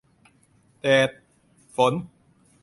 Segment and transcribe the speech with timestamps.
[0.81, 1.09] -แดด
[1.75, 1.93] ฝน